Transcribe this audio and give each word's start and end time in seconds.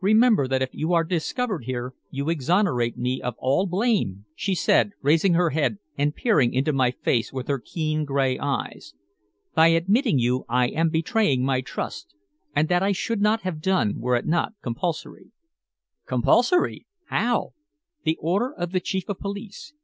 "Remember 0.00 0.48
that 0.48 0.62
if 0.62 0.70
you 0.74 0.94
are 0.94 1.04
discovered 1.04 1.64
here 1.64 1.92
you 2.08 2.30
exonerate 2.30 2.96
me 2.96 3.20
of 3.20 3.34
all 3.36 3.66
blame?" 3.66 4.24
she 4.34 4.54
said, 4.54 4.92
raising 5.02 5.34
her 5.34 5.50
head 5.50 5.76
and 5.98 6.14
peering 6.14 6.54
into 6.54 6.72
my 6.72 6.92
face 6.92 7.30
with 7.30 7.46
her 7.48 7.58
keen 7.58 8.06
gray 8.06 8.38
eyes. 8.38 8.94
"By 9.54 9.66
admitting 9.66 10.18
you 10.18 10.46
I 10.48 10.68
am 10.68 10.88
betraying 10.88 11.44
my 11.44 11.60
trust, 11.60 12.14
and 12.54 12.70
that 12.70 12.82
I 12.82 12.92
should 12.92 13.20
not 13.20 13.42
have 13.42 13.60
done 13.60 14.00
were 14.00 14.16
it 14.16 14.24
not 14.24 14.54
compulsory." 14.62 15.30
"Compulsory! 16.06 16.86
How?" 17.08 17.50
"The 18.04 18.16
order 18.18 18.54
of 18.54 18.72
the 18.72 18.80
Chief 18.80 19.06
of 19.10 19.18
Police. 19.18 19.74